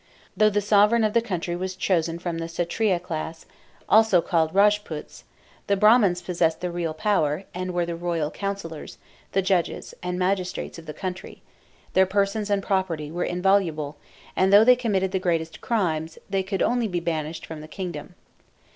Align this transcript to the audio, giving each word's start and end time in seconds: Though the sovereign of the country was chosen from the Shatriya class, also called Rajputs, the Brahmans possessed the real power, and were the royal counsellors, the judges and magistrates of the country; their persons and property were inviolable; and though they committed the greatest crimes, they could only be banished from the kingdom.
Though 0.35 0.49
the 0.49 0.61
sovereign 0.61 1.03
of 1.03 1.13
the 1.13 1.21
country 1.21 1.55
was 1.55 1.75
chosen 1.75 2.17
from 2.17 2.39
the 2.39 2.47
Shatriya 2.47 2.99
class, 2.99 3.45
also 3.87 4.19
called 4.19 4.51
Rajputs, 4.55 5.25
the 5.67 5.77
Brahmans 5.77 6.23
possessed 6.23 6.59
the 6.59 6.71
real 6.71 6.95
power, 6.95 7.43
and 7.53 7.71
were 7.71 7.85
the 7.85 7.95
royal 7.95 8.31
counsellors, 8.31 8.97
the 9.33 9.43
judges 9.43 9.93
and 10.01 10.17
magistrates 10.17 10.79
of 10.79 10.87
the 10.87 10.93
country; 10.95 11.43
their 11.93 12.07
persons 12.07 12.49
and 12.49 12.63
property 12.63 13.11
were 13.11 13.23
inviolable; 13.25 13.95
and 14.35 14.51
though 14.51 14.63
they 14.63 14.75
committed 14.75 15.11
the 15.11 15.19
greatest 15.19 15.61
crimes, 15.61 16.17
they 16.27 16.41
could 16.41 16.63
only 16.63 16.87
be 16.87 16.99
banished 16.99 17.45
from 17.45 17.61
the 17.61 17.67
kingdom. 17.67 18.15